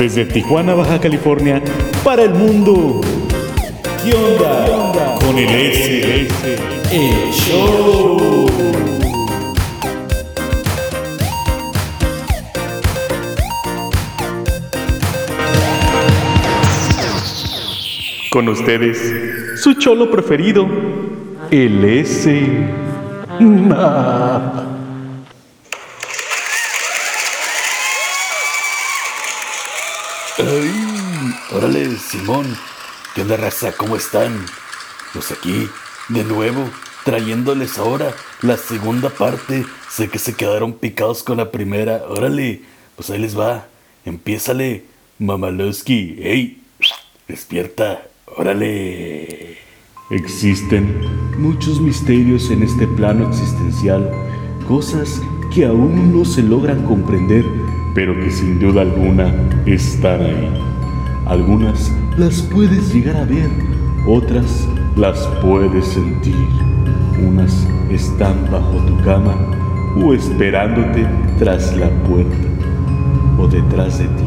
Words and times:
Desde 0.00 0.24
Tijuana, 0.24 0.72
Baja 0.72 0.98
California, 0.98 1.62
para 2.02 2.22
el 2.22 2.32
mundo. 2.32 3.02
¿Qué 4.02 4.14
onda? 4.14 5.18
Con 5.20 5.36
el 5.36 5.46
S, 5.46 6.26
el 6.90 7.30
show. 7.34 8.46
Con 18.30 18.48
ustedes, 18.48 19.60
su 19.62 19.74
cholo 19.74 20.10
preferido, 20.10 20.66
el 21.50 21.84
S. 21.84 22.40
¡Ay! 30.42 31.34
Órale, 31.52 31.88
Simón. 32.10 32.56
¿Qué 33.14 33.22
onda, 33.22 33.36
raza? 33.36 33.72
¿Cómo 33.72 33.94
están? 33.94 34.44
Pues 35.12 35.30
aquí, 35.30 35.68
de 36.08 36.24
nuevo, 36.24 36.68
trayéndoles 37.04 37.78
ahora 37.78 38.12
la 38.42 38.56
segunda 38.56 39.10
parte. 39.10 39.64
Sé 39.88 40.08
que 40.08 40.18
se 40.18 40.34
quedaron 40.34 40.72
picados 40.72 41.22
con 41.22 41.36
la 41.36 41.52
primera. 41.52 42.02
Órale, 42.08 42.62
pues 42.96 43.10
ahí 43.10 43.18
les 43.20 43.38
va. 43.38 43.66
Empiézale, 44.04 44.84
Mamalowski. 45.20 46.16
¡Ey! 46.20 46.62
Despierta. 47.28 48.02
Órale. 48.36 49.58
Existen 50.10 51.06
muchos 51.38 51.80
misterios 51.80 52.50
en 52.50 52.64
este 52.64 52.88
plano 52.88 53.28
existencial, 53.28 54.10
cosas 54.66 55.20
que 55.54 55.64
aún 55.64 56.18
no 56.18 56.24
se 56.24 56.42
logran 56.42 56.84
comprender 56.86 57.44
pero 57.94 58.14
que 58.14 58.30
sin 58.30 58.58
duda 58.58 58.82
alguna 58.82 59.34
están 59.66 60.22
ahí. 60.22 60.48
Algunas 61.26 61.92
las 62.20 62.42
puedes 62.42 62.92
llegar 62.92 63.16
a 63.16 63.24
ver, 63.24 63.48
otras 64.06 64.68
las 64.94 65.26
puedes 65.40 65.86
sentir. 65.86 66.34
Unas 67.26 67.66
están 67.90 68.46
bajo 68.50 68.76
tu 68.86 69.02
cama 69.02 69.34
o 70.04 70.12
esperándote 70.12 71.06
tras 71.38 71.74
la 71.78 71.88
puerta 72.04 72.36
o 73.38 73.48
detrás 73.48 74.00
de 74.00 74.04
ti. 74.04 74.24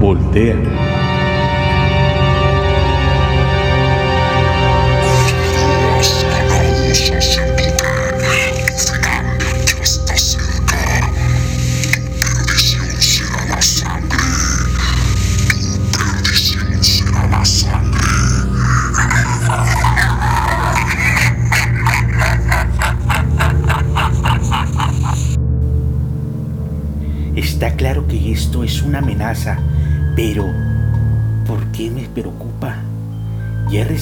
Voltea 0.00 1.01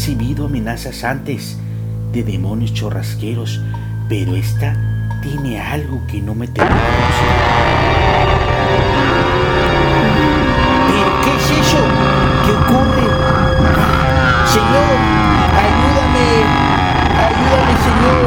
recibido 0.01 0.47
amenazas 0.47 1.05
antes 1.05 1.59
de 2.11 2.23
demonios 2.23 2.73
chorrasqueros, 2.73 3.61
pero 4.09 4.35
esta 4.35 4.75
tiene 5.21 5.61
algo 5.61 6.01
que 6.07 6.23
no 6.23 6.35
me 6.35 6.49
termina 6.49 6.81
¿Pero 10.89 11.11
qué 11.23 11.37
es 11.37 11.51
eso? 11.51 11.77
¿Qué 12.47 12.51
ocurre? 12.51 13.03
Señor, 14.47 14.97
ayúdame, 15.61 16.29
ayúdame, 17.21 17.75
Señor. 17.85 18.25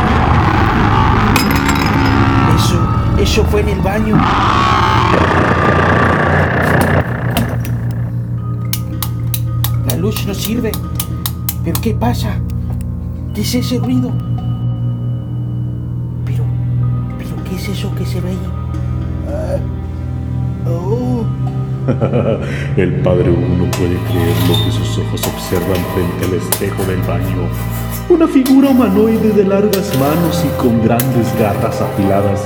Eso, 2.55 2.77
eso 3.19 3.43
fue 3.45 3.61
en 3.61 3.69
el 3.69 3.81
baño. 3.81 4.15
La 9.87 9.95
luz 9.95 10.23
no 10.27 10.35
sirve. 10.35 10.71
¿Pero 11.63 11.79
qué 11.81 11.93
pasa? 11.93 12.39
¿Qué 13.33 13.41
es 13.41 13.55
ese 13.55 13.79
ruido? 13.79 14.11
Pero, 16.25 16.43
pero 17.17 17.43
¿qué 17.43 17.55
es 17.55 17.69
eso 17.69 17.93
que 17.95 18.05
se 18.05 18.19
ve 18.21 18.29
ahí? 18.29 18.39
Ah, 19.27 20.69
oh. 20.69 21.23
El 22.77 22.93
padre 23.01 23.29
Hugo 23.29 23.55
no 23.57 23.71
puede 23.71 23.95
creer 23.95 24.35
lo 24.47 24.65
que 24.65 24.71
sus 24.71 24.97
ojos 24.99 25.21
observan 25.27 25.83
frente 25.93 26.25
al 26.25 26.33
espejo 26.33 26.83
del 26.83 27.01
baño. 27.01 27.47
Una 28.09 28.27
figura 28.27 28.69
humanoide 28.69 29.31
de 29.31 29.45
largas 29.45 29.97
manos 29.99 30.45
y 30.45 30.61
con 30.61 30.81
grandes 30.83 31.33
garras 31.39 31.81
afiladas 31.81 32.41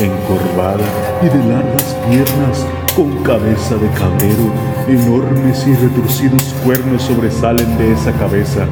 encorvada 0.00 0.84
y 1.22 1.26
de 1.26 1.44
largas 1.44 1.96
piernas, 2.08 2.66
con 2.98 3.22
cabeza 3.22 3.76
de 3.76 3.88
cabrero, 3.90 4.52
enormes 4.88 5.64
y 5.68 5.72
retorcidos 5.72 6.52
cuernos 6.64 7.02
sobresalen 7.02 7.78
de 7.78 7.92
esa 7.92 8.10
cabeza. 8.14 8.66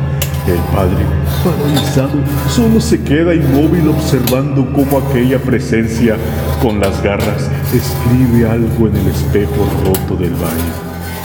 El 0.48 0.58
padre, 0.74 1.04
paralizado, 1.44 2.18
solo 2.48 2.80
se 2.80 3.00
queda 3.04 3.36
inmóvil 3.36 3.86
observando 3.86 4.66
cómo 4.72 4.98
aquella 4.98 5.38
presencia, 5.38 6.16
con 6.60 6.80
las 6.80 7.00
garras, 7.04 7.48
escribe 7.72 8.50
algo 8.50 8.88
en 8.88 8.96
el 8.96 9.06
espejo 9.06 9.64
roto 9.84 10.16
del 10.16 10.32
baño. 10.32 10.74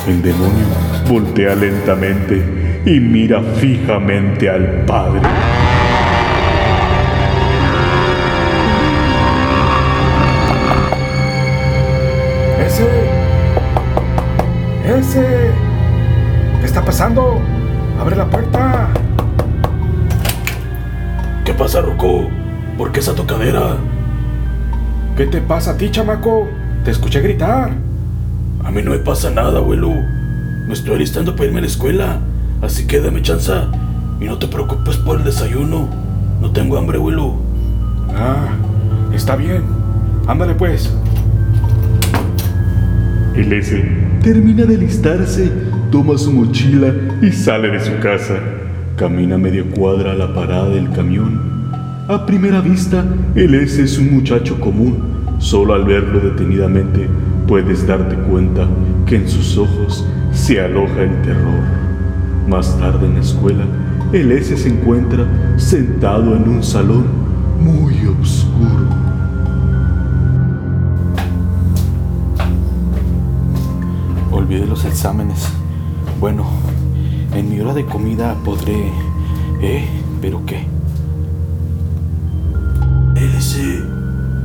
El 0.07 0.21
demonio 0.21 0.67
voltea 1.09 1.55
lentamente 1.55 2.81
y 2.85 2.99
mira 2.99 3.41
fijamente 3.59 4.47
al 4.47 4.85
padre. 4.85 5.21
¡Ese! 15.01 15.49
¿Qué 16.59 16.65
está 16.65 16.85
pasando? 16.85 17.41
¡Abre 17.99 18.15
la 18.15 18.29
puerta! 18.29 18.87
¿Qué 21.43 21.55
pasa, 21.55 21.81
Rocco? 21.81 22.29
¿Por 22.77 22.91
qué 22.91 22.99
esa 22.99 23.15
tocadera? 23.15 23.77
¿Qué 25.17 25.25
te 25.25 25.41
pasa 25.41 25.71
a 25.71 25.77
ti, 25.77 25.89
chamaco? 25.89 26.47
Te 26.85 26.91
escuché 26.91 27.19
gritar. 27.19 27.71
A 28.63 28.69
mí 28.69 28.83
no 28.83 28.91
me 28.91 28.99
pasa 28.99 29.31
nada, 29.31 29.57
abuelo. 29.57 29.89
Me 30.67 30.73
estoy 30.73 30.93
alistando 30.93 31.35
para 31.35 31.45
irme 31.47 31.57
a 31.57 31.61
la 31.61 31.67
escuela. 31.67 32.19
Así 32.61 32.85
que 32.85 32.99
dame 32.99 33.23
chanza. 33.23 33.71
Y 34.19 34.25
no 34.25 34.37
te 34.37 34.47
preocupes 34.47 34.97
por 34.97 35.17
el 35.17 35.23
desayuno. 35.23 35.89
No 36.39 36.51
tengo 36.51 36.77
hambre, 36.77 36.99
abuelo. 36.99 37.37
Ah, 38.15 38.49
está 39.15 39.35
bien. 39.35 39.63
Ándale 40.27 40.53
pues. 40.53 40.93
El 43.33 43.51
S 43.51 44.00
termina 44.21 44.65
de 44.65 44.75
alistarse, 44.75 45.51
toma 45.91 46.17
su 46.17 46.31
mochila 46.31 46.93
y 47.21 47.31
sale 47.31 47.69
de 47.69 47.79
su 47.79 47.99
casa. 47.99 48.35
Camina 48.95 49.37
media 49.37 49.63
cuadra 49.63 50.11
a 50.11 50.15
la 50.15 50.33
parada 50.33 50.69
del 50.69 50.91
camión. 50.91 51.41
A 52.07 52.25
primera 52.25 52.61
vista, 52.61 53.03
el 53.35 53.55
S 53.55 53.81
es 53.81 53.97
un 53.97 54.13
muchacho 54.13 54.59
común. 54.59 55.11
Solo 55.39 55.73
al 55.73 55.85
verlo 55.85 56.19
detenidamente 56.19 57.07
puedes 57.47 57.87
darte 57.87 58.15
cuenta 58.29 58.67
que 59.07 59.15
en 59.15 59.27
sus 59.27 59.57
ojos 59.57 60.05
se 60.31 60.61
aloja 60.61 61.01
el 61.01 61.21
terror. 61.23 61.63
Más 62.47 62.77
tarde 62.77 63.07
en 63.07 63.15
la 63.15 63.21
escuela, 63.21 63.65
el 64.13 64.31
S 64.33 64.55
se 64.55 64.69
encuentra 64.69 65.25
sentado 65.57 66.35
en 66.35 66.47
un 66.47 66.63
salón 66.63 67.05
muy 67.59 67.93
oscuro. 68.21 68.80
Olvidé 74.51 74.67
los 74.67 74.83
exámenes. 74.83 75.47
Bueno, 76.19 76.45
en 77.33 77.49
mi 77.49 77.61
hora 77.61 77.73
de 77.73 77.85
comida 77.85 78.35
podré... 78.43 78.91
¿Eh? 79.61 79.87
¿Pero 80.21 80.45
qué? 80.45 80.67
LC, 83.15 83.81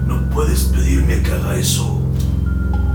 no 0.07 0.31
puedes 0.31 0.67
pedirme 0.67 1.21
que 1.23 1.33
haga 1.33 1.57
eso. 1.57 2.01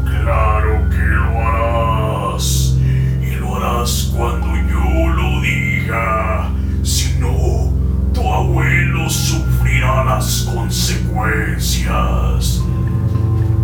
Claro 0.05 0.89
que 0.89 0.99
lo 0.99 1.37
harás. 1.37 2.77
Y 3.21 3.31
lo 3.35 3.57
harás 3.57 4.13
cuando 4.15 4.55
yo 4.55 5.09
lo 5.09 5.41
diga. 5.41 6.49
Si 6.81 7.19
no, 7.19 7.73
tu 8.13 8.21
abuelo 8.21 9.09
sufrirá 9.09 10.05
las 10.05 10.49
consecuencias. 10.53 12.61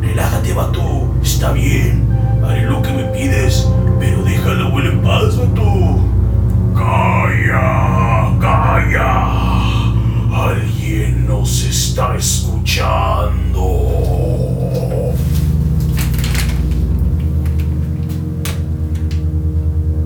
Relájate, 0.02 0.54
vato. 0.54 1.14
Está 1.22 1.54
bien. 1.54 2.07
Haré 2.48 2.66
lo 2.66 2.82
que 2.82 2.94
me 2.94 3.04
pides, 3.06 3.68
pero 4.00 4.24
deja 4.24 4.52
al 4.52 4.68
abuelo 4.68 4.92
en 4.92 5.02
paz, 5.02 5.36
tú. 5.54 6.00
Calla, 6.74 8.32
calla. 8.40 9.34
Alguien 10.34 11.28
nos 11.28 11.66
está 11.66 12.16
escuchando. 12.16 13.64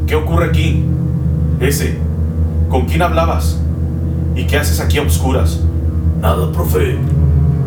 ¿Qué 0.08 0.16
ocurre 0.16 0.46
aquí? 0.46 0.84
Ese, 1.60 2.00
¿con 2.70 2.86
quién 2.86 3.04
hablabas? 3.04 3.62
¿Y 4.36 4.46
qué 4.46 4.58
haces 4.58 4.80
aquí 4.80 4.98
a 4.98 5.04
oscuras? 5.04 5.62
Nada, 6.20 6.52
profe. 6.52 6.98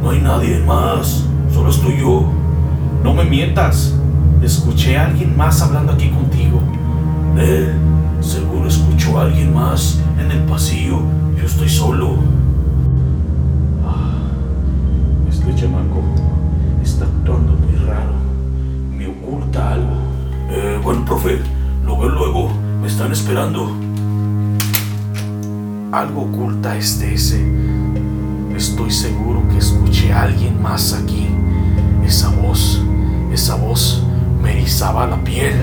No 0.03 0.11
hay 0.11 0.21
nadie 0.21 0.59
más. 0.59 1.25
Solo 1.53 1.71
estoy 1.71 2.01
yo. 2.01 2.25
No 3.05 3.15
me 3.15 3.25
mientas. 3.25 3.95
Escuché 4.45 4.99
a 4.99 5.07
alguien 5.07 5.35
más 5.39 5.63
hablando 5.63 5.93
aquí 5.93 6.11
contigo. 6.11 6.61
Él 7.39 7.73
seguro 8.21 8.69
escuchó 8.69 9.19
a 9.19 9.23
alguien 9.23 9.55
más 9.55 9.99
en 10.21 10.31
el 10.31 10.41
pasillo. 10.41 11.01
Yo 11.39 11.47
estoy 11.47 11.69
solo. 11.69 12.17
Este 15.31 15.55
chamaco 15.55 16.03
está 16.83 17.07
actuando 17.07 17.55
muy 17.55 17.87
raro. 17.87 18.13
Me 18.95 19.07
oculta 19.07 19.73
algo. 19.73 19.95
Eh, 20.51 20.79
bueno, 20.85 21.07
profe, 21.07 21.39
lo 21.87 21.99
veo 21.99 22.11
luego. 22.11 22.51
Me 22.83 22.87
están 22.87 23.13
esperando. 23.13 23.75
Algo 25.91 26.21
oculta 26.21 26.77
este 26.77 27.15
ese. 27.15 27.43
Estoy 28.55 28.91
seguro 28.91 29.43
que 29.49 29.57
escuché 29.57 30.13
a 30.13 30.25
alguien 30.25 30.61
más 30.61 30.93
aquí. 30.93 31.29
Esa 32.05 32.29
voz, 32.29 32.83
esa 33.33 33.55
voz 33.55 34.05
me 34.45 34.53
erizaba 34.53 35.07
la 35.07 35.17
piel. 35.25 35.55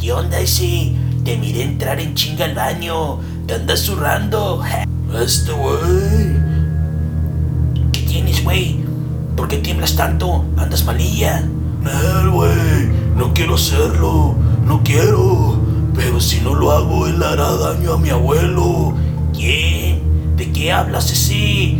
¿Qué 0.00 0.12
onda 0.12 0.38
ese? 0.40 0.94
Te 1.24 1.36
miré 1.36 1.62
entrar 1.62 2.00
en 2.00 2.14
chinga 2.14 2.46
al 2.46 2.54
baño. 2.54 3.18
Te 3.46 3.54
andas 3.54 3.80
zurrando. 3.80 4.62
Este 5.16 5.52
güey. 5.52 6.36
¿Qué 7.92 8.00
tienes, 8.02 8.44
güey? 8.44 8.84
¿Por 9.34 9.48
qué 9.48 9.58
tiemblas 9.58 9.96
tanto? 9.96 10.44
¿Andas 10.58 10.84
malilla? 10.84 11.42
No 13.16 13.32
quiero 13.32 13.54
hacerlo. 13.54 14.34
No 14.66 14.82
quiero. 14.82 15.58
Pero 15.94 16.20
si 16.20 16.40
no 16.40 16.54
lo 16.54 16.72
hago, 16.72 17.06
él 17.06 17.22
hará 17.22 17.50
daño 17.56 17.94
a 17.94 17.98
mi 17.98 18.10
abuelo. 18.10 18.94
¿Quién? 19.32 20.36
¿De 20.36 20.52
qué 20.52 20.72
hablas 20.72 21.10
ese? 21.10 21.78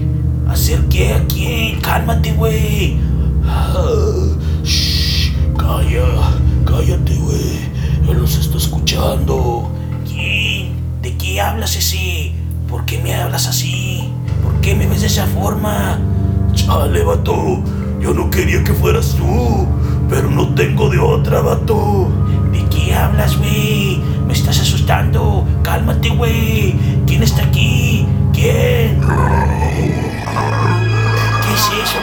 ¿Hacer 0.49 0.81
qué 0.89 1.13
a 1.13 1.27
quién? 1.27 1.81
Cálmate, 1.81 2.33
güey. 2.33 2.99
Ah, 3.45 4.25
calla, 5.59 6.05
cállate, 6.65 7.17
güey. 7.17 7.69
Él 8.09 8.19
nos 8.19 8.37
está 8.39 8.57
escuchando. 8.57 9.71
¿Quién? 10.07 10.73
¿De 11.03 11.17
qué 11.19 11.41
hablas 11.41 11.77
ese? 11.77 12.33
¿Por 12.69 12.87
qué 12.87 12.99
me 13.03 13.15
hablas 13.15 13.47
así? 13.47 14.11
¿Por 14.43 14.59
qué 14.63 14.75
me 14.75 14.87
ves 14.87 15.03
de 15.03 15.09
esa 15.09 15.27
forma? 15.27 15.99
Chale, 16.55 17.05
vato. 17.05 17.63
Yo 18.01 18.15
no 18.15 18.31
quería 18.31 18.65
que 18.65 18.73
fueras 18.73 19.15
tú. 19.17 19.67
Pero 20.09 20.31
no 20.31 20.49
tengo 20.55 20.89
de 20.89 20.99
otra, 20.99 21.41
vato. 21.41 22.09
¿De 22.53 22.65
qué 22.67 22.95
hablas, 22.95 23.37
güey? 23.39 24.01
Me 24.27 24.33
estás 24.33 24.61
asustando. 24.61 25.47
Cálmate, 25.63 26.11
güey. 26.11 26.77
¿Quién 27.07 27.23
está 27.23 27.43
aquí? 27.43 28.07
¿Quién? 28.33 29.01
¿Qué 31.43 31.53
es 31.55 31.67
eso? 31.83 31.99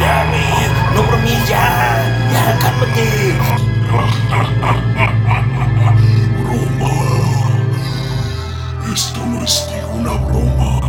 Ya, 0.00 0.26
güey. 0.28 0.94
No 0.94 1.02
bromees 1.08 1.48
ya. 1.48 2.04
Ya, 2.32 2.58
cálmate. 2.58 3.34
Esto 8.92 9.24
no 9.24 9.42
es 9.42 9.68
ninguna 9.72 10.12
broma. 10.26 10.80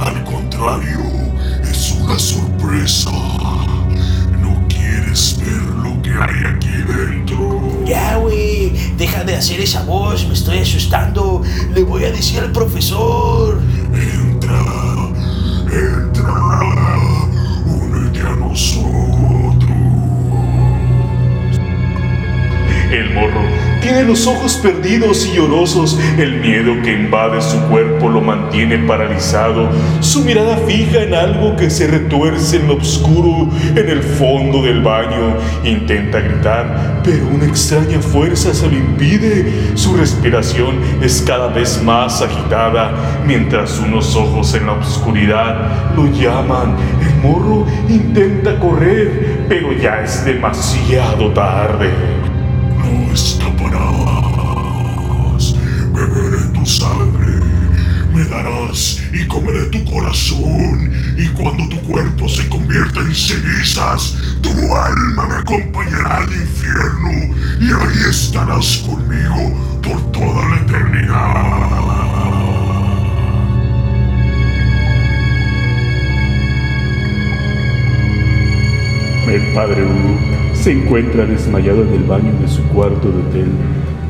Al 0.00 0.24
contrario, 0.24 1.00
es 1.62 1.92
una 1.92 2.18
sorpresa. 2.18 3.10
¿No 5.12 5.18
quieres 5.18 5.38
ver 5.40 5.60
lo 5.84 6.02
que 6.02 6.10
hay 6.10 6.54
aquí 6.54 6.70
dentro? 6.88 7.84
Ya, 7.84 8.16
güey. 8.16 8.72
Deja 8.96 9.22
de 9.24 9.36
hacer 9.36 9.60
esa 9.60 9.82
voz. 9.82 10.26
Me 10.26 10.32
estoy 10.32 10.60
asustando. 10.60 11.42
Le 11.74 11.82
voy 11.82 12.04
a 12.04 12.10
decir 12.10 12.40
al 12.40 12.50
profesor. 12.50 13.60
Entra, 13.92 14.58
entra. 15.70 16.60
Únete 17.66 18.20
a 18.20 18.36
nosotros. 18.36 18.90
El 22.90 23.12
morro 23.12 23.71
tiene 23.82 24.04
los 24.04 24.26
ojos 24.26 24.54
perdidos 24.62 25.26
y 25.26 25.34
llorosos. 25.34 25.98
El 26.16 26.40
miedo 26.40 26.80
que 26.82 26.92
invade 26.92 27.42
su 27.42 27.58
cuerpo 27.62 28.08
lo 28.08 28.20
mantiene 28.20 28.78
paralizado. 28.78 29.68
Su 30.00 30.24
mirada 30.24 30.56
fija 30.56 31.02
en 31.02 31.14
algo 31.14 31.56
que 31.56 31.68
se 31.68 31.88
retuerce 31.88 32.56
en 32.56 32.68
lo 32.68 32.76
oscuro, 32.76 33.48
en 33.74 33.88
el 33.88 34.02
fondo 34.02 34.62
del 34.62 34.82
baño. 34.82 35.36
Intenta 35.64 36.20
gritar, 36.20 37.00
pero 37.02 37.26
una 37.26 37.44
extraña 37.44 38.00
fuerza 38.00 38.54
se 38.54 38.68
lo 38.68 38.76
impide. 38.76 39.52
Su 39.74 39.96
respiración 39.96 40.76
es 41.02 41.22
cada 41.22 41.48
vez 41.48 41.82
más 41.82 42.22
agitada, 42.22 42.92
mientras 43.26 43.80
unos 43.80 44.14
ojos 44.14 44.54
en 44.54 44.66
la 44.66 44.72
oscuridad 44.74 45.94
lo 45.96 46.06
llaman. 46.06 46.76
El 47.00 47.16
morro 47.16 47.66
intenta 47.88 48.58
correr, 48.60 49.44
pero 49.48 49.72
ya 49.72 50.02
es 50.02 50.24
demasiado 50.24 51.32
tarde. 51.32 52.21
Y 59.12 59.26
comeré 59.26 59.66
tu 59.66 59.84
corazón. 59.84 60.90
Y 61.18 61.26
cuando 61.28 61.68
tu 61.68 61.80
cuerpo 61.82 62.28
se 62.28 62.48
convierta 62.48 63.00
en 63.00 63.14
cenizas, 63.14 64.16
tu 64.40 64.50
alma 64.74 65.26
me 65.28 65.34
acompañará 65.34 66.18
al 66.18 66.32
infierno. 66.32 67.34
Y 67.60 67.66
ahí 67.66 68.10
estarás 68.10 68.78
conmigo 68.78 69.80
por 69.82 70.12
toda 70.12 70.48
la 70.48 70.56
eternidad. 70.56 71.82
El 79.28 79.54
padre 79.54 79.84
Hugo 79.84 80.54
se 80.54 80.72
encuentra 80.72 81.26
desmayado 81.26 81.82
en 81.82 81.92
el 81.94 82.04
baño 82.04 82.32
de 82.40 82.48
su 82.48 82.62
cuarto 82.64 83.10
de 83.10 83.22
hotel. 83.22 83.50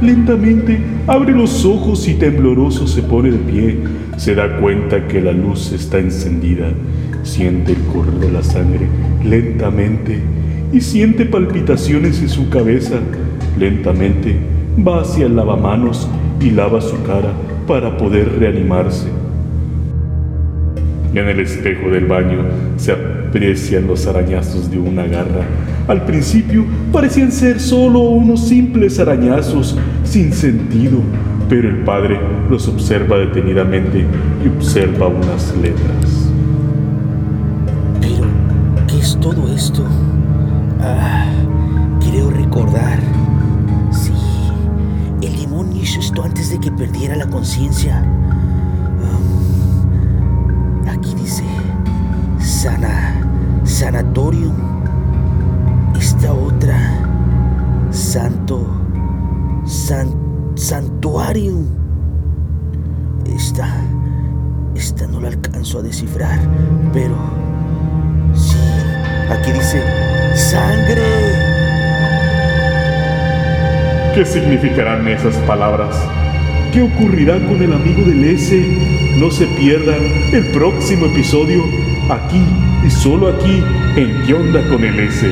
Lentamente 0.03 0.81
abre 1.07 1.31
los 1.31 1.65
ojos 1.65 2.09
y 2.09 2.15
tembloroso 2.15 2.89
se 2.89 3.03
pone 3.03 3.31
de 3.31 3.39
pie. 3.39 3.79
Se 4.17 4.35
da 4.35 4.59
cuenta 4.59 5.07
que 5.07 5.21
la 5.21 5.31
luz 5.31 5.71
está 5.71 6.01
encendida. 6.01 6.73
Siente 7.23 7.73
el 7.73 7.79
correr 7.85 8.15
de 8.15 8.33
la 8.33 8.43
sangre 8.43 8.89
lentamente 9.25 10.19
y 10.73 10.81
siente 10.81 11.25
palpitaciones 11.25 12.21
en 12.21 12.29
su 12.29 12.49
cabeza. 12.49 12.97
Lentamente 13.57 14.37
va 14.77 15.03
hacia 15.03 15.27
el 15.27 15.37
lavamanos 15.37 16.09
y 16.41 16.51
lava 16.51 16.81
su 16.81 17.01
cara 17.05 17.33
para 17.69 17.97
poder 17.97 18.41
reanimarse. 18.41 19.22
En 21.15 21.29
el 21.29 21.41
espejo 21.41 21.91
del 21.91 22.07
baño 22.07 22.39
se 22.77 22.93
aprecian 22.93 23.87
los 23.87 24.07
arañazos 24.07 24.71
de 24.71 24.79
una 24.79 25.05
garra. 25.05 25.45
Al 25.87 26.07
principio 26.07 26.65
parecían 26.91 27.31
ser 27.31 27.61
solo 27.61 28.01
unos 28.01 28.49
simples 28.49 28.99
arañazos 28.99 29.77
sin 30.05 30.33
sentido, 30.33 31.01
pero 31.51 31.69
el 31.69 31.85
padre 31.85 32.19
los 32.49 32.67
observa 32.67 33.19
detenidamente 33.19 34.07
y 34.43 34.49
observa 34.49 35.09
unas 35.09 35.55
letras. 35.61 36.31
Pero, 38.01 38.27
¿qué 38.87 38.99
es 38.99 39.19
todo 39.21 39.53
esto? 39.55 39.85
Ah, 40.81 41.31
creo 42.01 42.31
recordar. 42.31 43.01
Sí, 43.91 44.13
el 45.21 45.37
demonio 45.37 45.83
hizo 45.83 46.01
esto 46.01 46.23
antes 46.23 46.49
de 46.51 46.59
que 46.59 46.73
perdiera 46.73 47.17
la 47.17 47.27
conciencia. 47.27 48.03
Aquí 51.03 51.17
dice, 51.17 51.43
sana, 52.39 53.13
sanatorium. 53.65 54.55
Esta 55.99 56.33
otra, 56.33 56.79
santo, 57.91 58.65
san. 59.65 60.23
Esta, 63.27 63.67
esta 64.77 65.09
no 65.09 65.21
la 65.21 65.29
alcanzo 65.29 65.81
a 65.81 65.83
descifrar, 65.83 66.39
pero 66.93 67.17
sí, 68.33 68.57
aquí 69.29 69.51
dice 69.51 69.83
sangre. 70.37 71.03
¿Qué 74.15 74.25
significarán 74.25 75.09
esas 75.09 75.35
palabras? 75.39 75.97
¿Qué 76.73 76.81
ocurrirá 76.81 77.35
con 77.47 77.63
el 77.63 77.71
amigo 77.75 78.03
del 78.03 78.25
S? 78.25 78.59
No 79.19 79.31
se 79.31 79.47
pierdan 79.47 80.01
el 80.33 80.47
próximo 80.53 81.05
episodio 81.05 81.63
aquí 82.09 82.43
y 82.83 82.91
solo 82.91 83.29
aquí 83.29 83.63
en 83.95 84.23
¿Qué 84.27 84.33
onda 84.33 84.67
con 84.71 84.83
el 84.83 84.99
S? 85.01 85.31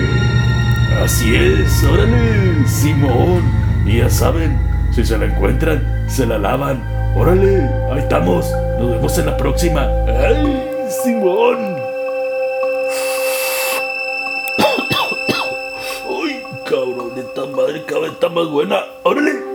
Así 1.02 1.34
es, 1.34 1.82
órale, 1.84 2.66
Simón. 2.66 3.42
Y 3.86 3.96
ya 3.98 4.10
saben, 4.10 4.58
si 4.92 5.02
se 5.02 5.16
la 5.16 5.24
encuentran, 5.24 6.04
se 6.08 6.26
la 6.26 6.38
lavan. 6.38 6.82
Órale, 7.16 7.70
ahí 7.90 8.00
estamos. 8.00 8.46
Nos 8.78 8.90
vemos 8.90 9.18
en 9.18 9.24
la 9.24 9.36
próxima. 9.38 9.88
¡Ay, 10.08 10.62
Simón! 11.02 11.56
¡Ay, 16.22 16.42
cabrón! 16.66 17.12
Esta 17.16 17.46
madre 17.46 17.82
cada 17.86 18.00
vez 18.02 18.12
está 18.12 18.28
más 18.28 18.46
buena. 18.46 18.84
¡Órale! 19.04 19.49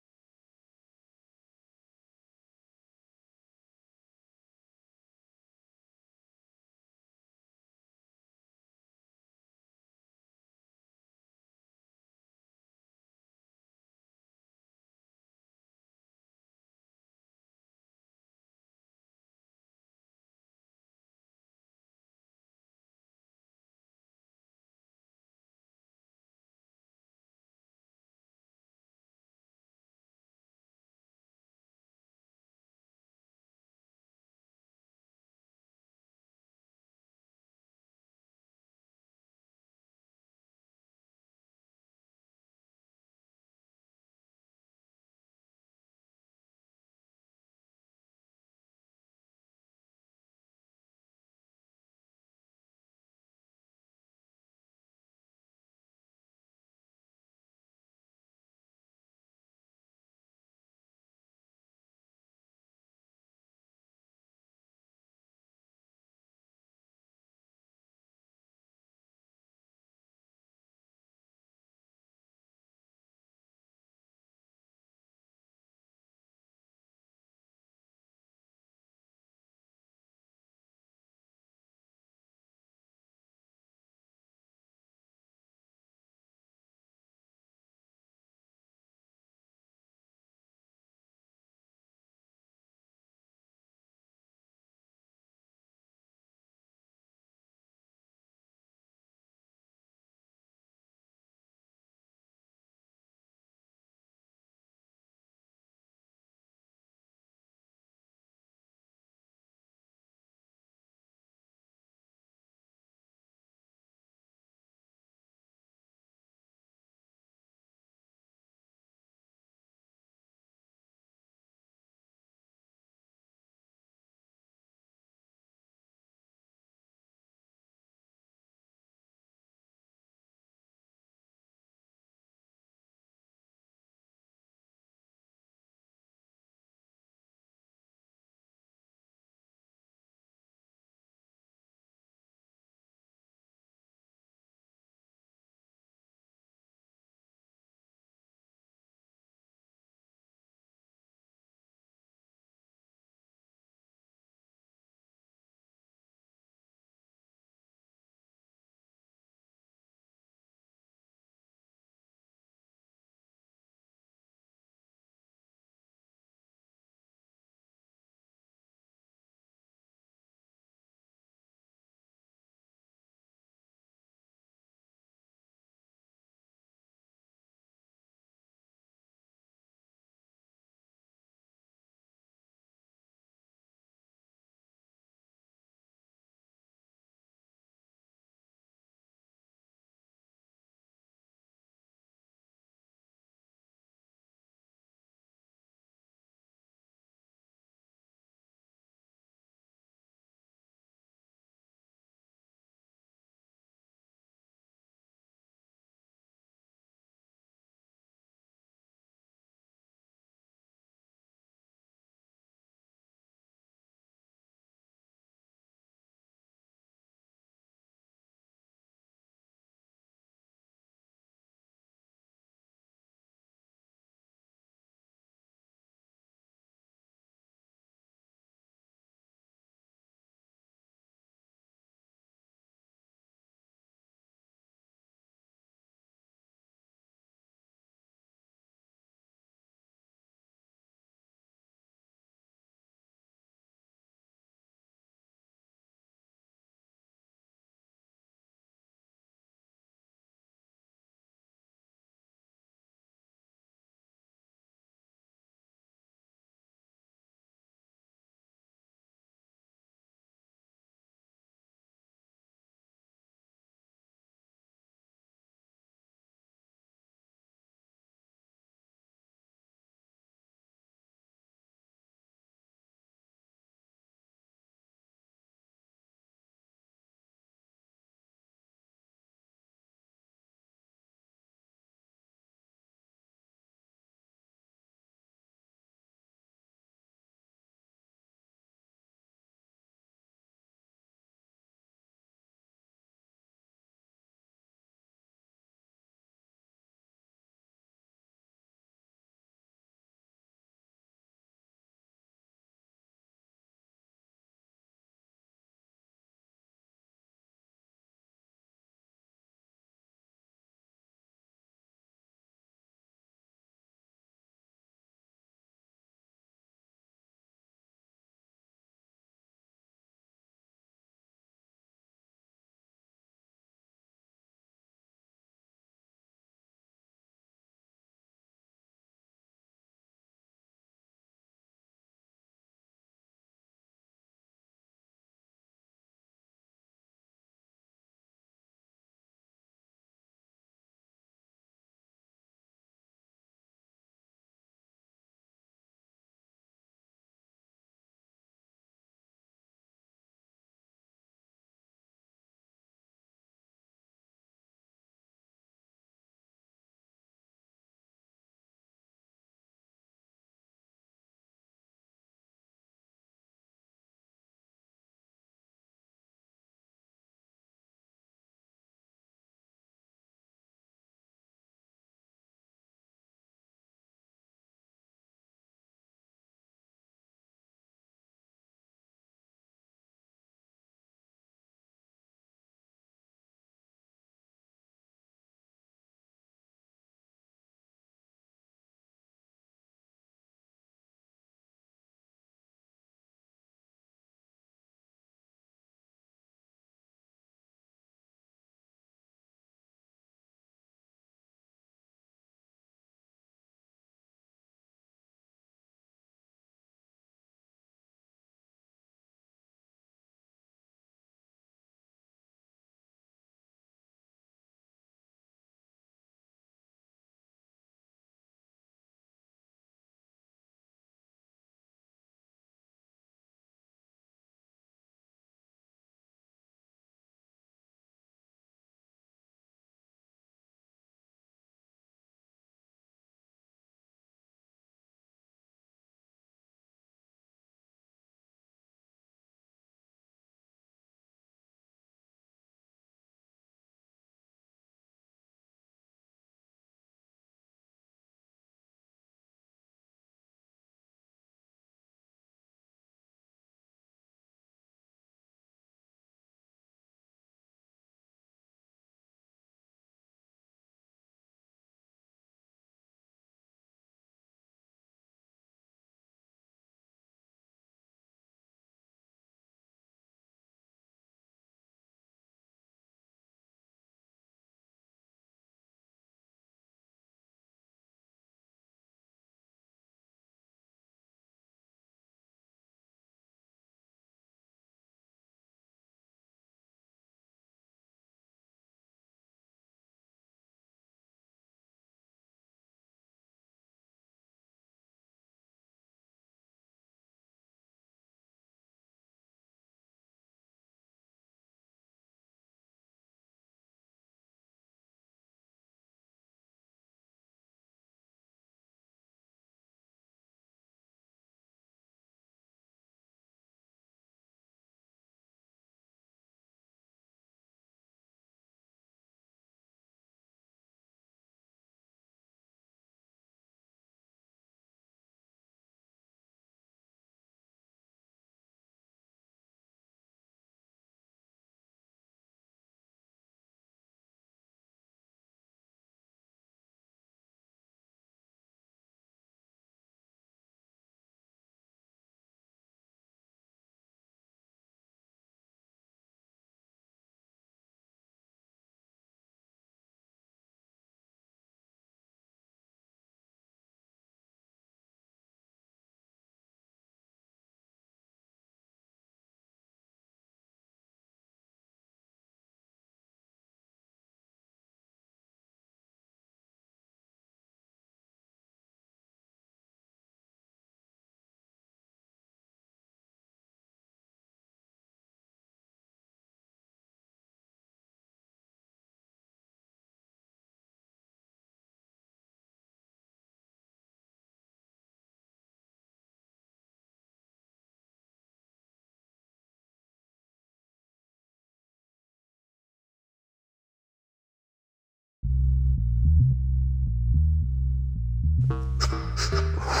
Oof. 599.49 600.00